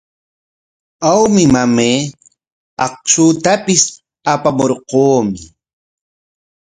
Awmi, 1.11 1.43
mamay, 1.53 1.97
akshutapis 2.85 3.83
apamurquumi. 4.33 5.41